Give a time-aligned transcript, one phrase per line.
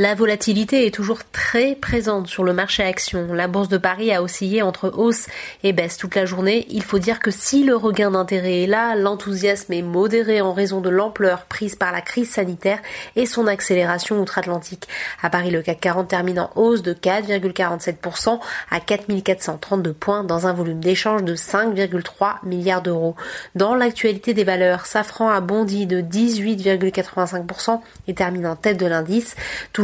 [0.00, 3.34] La volatilité est toujours très présente sur le marché action.
[3.34, 5.26] La bourse de Paris a oscillé entre hausse
[5.62, 6.66] et baisse toute la journée.
[6.70, 10.80] Il faut dire que si le regain d'intérêt est là, l'enthousiasme est modéré en raison
[10.80, 12.78] de l'ampleur prise par la crise sanitaire
[13.14, 14.88] et son accélération outre-Atlantique.
[15.20, 18.40] À Paris, le CAC 40 termine en hausse de 4,47%
[18.70, 23.16] à 4432 points dans un volume d'échange de 5,3 milliards d'euros.
[23.54, 29.36] Dans l'actualité des valeurs, Safran a bondi de 18,85% et termine en tête de l'indice.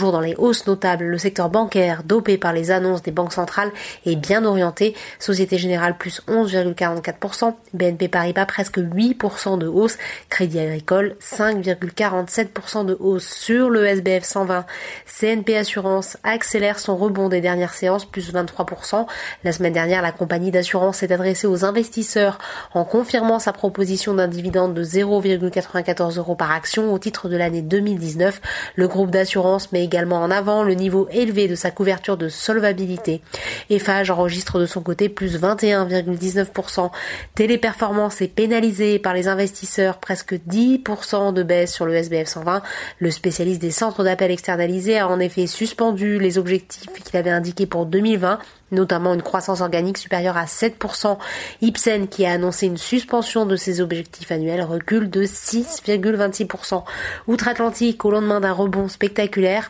[0.00, 3.70] Dans les hausses notables, le secteur bancaire, dopé par les annonces des banques centrales,
[4.06, 4.96] est bien orienté.
[5.18, 9.98] Société Générale plus 11,44%, BNP Paribas presque 8% de hausse,
[10.30, 14.64] Crédit Agricole 5,47% de hausse sur le SBF 120.
[15.06, 19.06] CNP Assurance accélère son rebond des dernières séances, plus 23%.
[19.44, 22.38] La semaine dernière, la compagnie d'assurance s'est adressée aux investisseurs
[22.72, 27.62] en confirmant sa proposition d'un dividende de 0,94 euros par action au titre de l'année
[27.62, 28.40] 2019.
[28.76, 33.20] Le groupe d'assurance également en avant le niveau élevé de sa couverture de solvabilité.
[33.68, 36.90] Eiffage enregistre de son côté plus 21,19%.
[37.34, 42.62] Téléperformance est pénalisée par les investisseurs, presque 10% de baisse sur le SBF 120.
[42.98, 47.66] Le spécialiste des centres d'appel externalisés a en effet suspendu les objectifs qu'il avait indiqués
[47.66, 48.38] pour 2020
[48.72, 51.18] notamment une croissance organique supérieure à 7%.
[51.62, 56.84] Ipsen, qui a annoncé une suspension de ses objectifs annuels, recule de 6,26%.
[57.26, 59.69] Outre-Atlantique, au lendemain d'un rebond spectaculaire,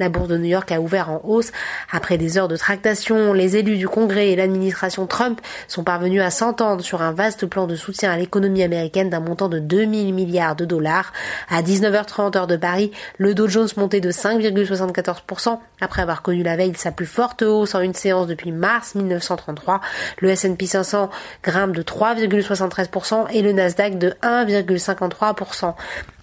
[0.00, 1.52] la bourse de New York a ouvert en hausse.
[1.92, 6.30] Après des heures de tractation, les élus du Congrès et l'administration Trump sont parvenus à
[6.30, 10.56] s'entendre sur un vaste plan de soutien à l'économie américaine d'un montant de 2000 milliards
[10.56, 11.12] de dollars.
[11.48, 16.56] À 19h30 heure de Paris, le Dow Jones montait de 5,74% après avoir connu la
[16.56, 19.80] veille sa plus forte hausse en une séance depuis mars 1933.
[20.18, 21.10] Le S&P 500
[21.42, 25.74] grimpe de 3,73% et le Nasdaq de 1,53%.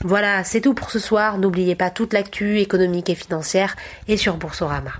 [0.03, 1.37] Voilà, c'est tout pour ce soir.
[1.37, 3.66] N'oubliez pas toute l'actu économique et financière
[4.07, 4.91] et sur Boursorama.